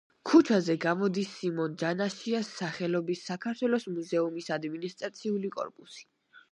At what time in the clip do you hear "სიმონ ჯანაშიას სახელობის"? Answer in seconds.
1.41-3.23